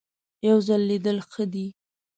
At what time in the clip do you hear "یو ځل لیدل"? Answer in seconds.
0.47-1.17